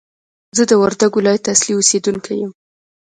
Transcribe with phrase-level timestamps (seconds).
[0.57, 2.51] زه د وردګ ولایت اصلي اوسېدونکی یم!